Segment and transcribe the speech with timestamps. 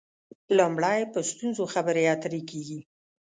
[0.57, 2.79] لومړی په ستونزو خبرې اترې کېږي.